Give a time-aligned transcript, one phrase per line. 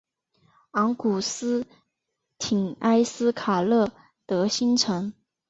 [0.71, 1.67] 昂古斯
[2.39, 3.91] 廷埃斯卡勒
[4.25, 5.13] 德新城。